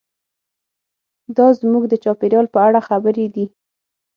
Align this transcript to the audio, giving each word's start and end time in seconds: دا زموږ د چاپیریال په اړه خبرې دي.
دا 1.37 1.47
زموږ 1.59 1.83
د 1.89 1.93
چاپیریال 2.03 2.47
په 2.53 2.59
اړه 2.67 2.79
خبرې 2.89 3.25
دي. 3.35 3.45